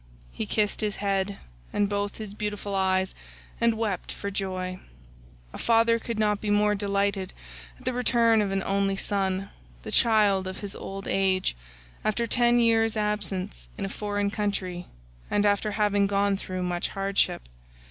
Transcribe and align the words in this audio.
He 0.31 0.47
kissed 0.47 0.81
his 0.81 0.95
head 0.95 1.37
and 1.71 1.87
both 1.87 2.17
his 2.17 2.33
beautiful 2.33 2.73
eyes, 2.73 3.13
and 3.61 3.77
wept 3.77 4.11
for 4.11 4.31
joy. 4.31 4.79
A 5.53 5.59
father 5.59 5.99
could 5.99 6.17
not 6.17 6.41
be 6.41 6.49
more 6.49 6.73
delighted 6.73 7.33
at 7.77 7.85
the 7.85 7.93
return 7.93 8.41
of 8.41 8.49
an 8.51 8.63
only 8.63 8.95
son, 8.95 9.51
the 9.83 9.91
child 9.91 10.47
of 10.47 10.57
his 10.61 10.73
old 10.75 11.07
age, 11.07 11.55
after 12.03 12.25
ten 12.25 12.59
years' 12.59 12.97
absence 12.97 13.69
in 13.77 13.85
a 13.85 13.89
foreign 13.89 14.31
country 14.31 14.87
and 15.29 15.45
after 15.45 15.73
having 15.73 16.07
gone 16.07 16.35
through 16.35 16.63
much 16.63 16.87
hardship. 16.87 17.43